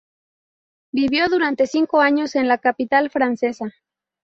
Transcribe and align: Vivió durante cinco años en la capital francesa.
Vivió 0.91 1.29
durante 1.29 1.67
cinco 1.67 2.01
años 2.01 2.33
en 2.33 2.47
la 2.47 2.57
capital 2.57 3.11
francesa. 3.11 3.71